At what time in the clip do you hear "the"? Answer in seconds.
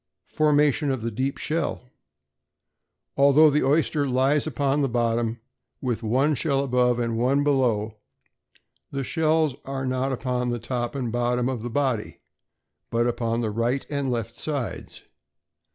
1.03-1.11, 3.51-3.63, 4.81-4.89, 8.89-9.03, 10.49-10.57, 11.61-11.69, 13.41-13.51